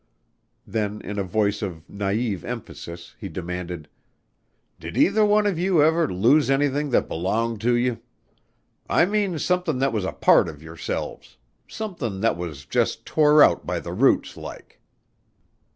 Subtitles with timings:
[0.65, 3.87] Then in a voice of naïve emphasis he demanded,
[4.79, 7.99] "Did either one of you ever lose anything that belonged to you?
[8.89, 11.37] I mean somethin' that was a part of yourselves
[11.67, 14.81] somethin' that was just tore out by the roots, like?"